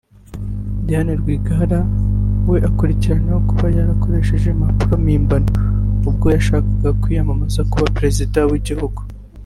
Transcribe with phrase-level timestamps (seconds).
[0.87, 1.79] Diane Rwigara
[2.49, 5.49] we akurikiranyweho kuba yarakoresheje impapuro mpimbano
[6.09, 8.99] ubwo yashakaga kwiyamamariza kuba Perezida w’igihugu